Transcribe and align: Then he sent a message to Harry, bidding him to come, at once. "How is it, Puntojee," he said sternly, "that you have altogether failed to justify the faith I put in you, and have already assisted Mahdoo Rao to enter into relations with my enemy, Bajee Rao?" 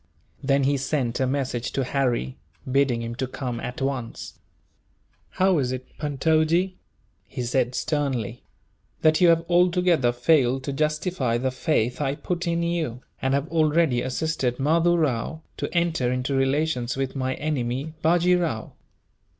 Then 0.41 0.63
he 0.63 0.77
sent 0.77 1.19
a 1.19 1.27
message 1.27 1.71
to 1.73 1.83
Harry, 1.83 2.35
bidding 2.71 3.03
him 3.03 3.13
to 3.17 3.27
come, 3.27 3.59
at 3.59 3.83
once. 3.83 4.39
"How 5.29 5.59
is 5.59 5.71
it, 5.71 5.95
Puntojee," 5.99 6.73
he 7.27 7.41
said 7.43 7.75
sternly, 7.75 8.41
"that 9.01 9.21
you 9.21 9.27
have 9.29 9.45
altogether 9.47 10.11
failed 10.11 10.63
to 10.63 10.73
justify 10.73 11.37
the 11.37 11.51
faith 11.51 12.01
I 12.01 12.15
put 12.15 12.47
in 12.47 12.63
you, 12.63 13.01
and 13.21 13.35
have 13.35 13.47
already 13.49 14.01
assisted 14.01 14.57
Mahdoo 14.59 14.95
Rao 14.97 15.43
to 15.57 15.71
enter 15.71 16.11
into 16.11 16.33
relations 16.33 16.97
with 16.97 17.15
my 17.15 17.35
enemy, 17.35 17.93
Bajee 18.01 18.39
Rao?" 18.41 18.71